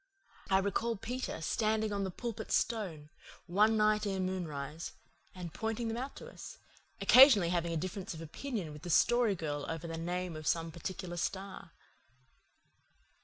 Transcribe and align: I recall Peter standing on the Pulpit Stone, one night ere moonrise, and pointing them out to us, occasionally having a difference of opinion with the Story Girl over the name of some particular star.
I 0.49 0.57
recall 0.57 0.95
Peter 0.95 1.41
standing 1.41 1.93
on 1.93 2.03
the 2.03 2.09
Pulpit 2.09 2.51
Stone, 2.51 3.09
one 3.45 3.77
night 3.77 4.07
ere 4.07 4.19
moonrise, 4.19 4.93
and 5.35 5.53
pointing 5.53 5.89
them 5.89 5.97
out 5.97 6.15
to 6.15 6.27
us, 6.27 6.57
occasionally 6.99 7.49
having 7.49 7.71
a 7.71 7.77
difference 7.77 8.15
of 8.15 8.21
opinion 8.21 8.73
with 8.73 8.81
the 8.81 8.89
Story 8.89 9.35
Girl 9.35 9.63
over 9.69 9.85
the 9.85 9.99
name 9.99 10.35
of 10.35 10.47
some 10.47 10.71
particular 10.71 11.17
star. 11.17 11.73